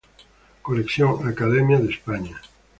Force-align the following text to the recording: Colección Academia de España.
Colección 0.63 1.27
Academia 1.31 1.77
de 1.77 1.91
España. 1.91 2.41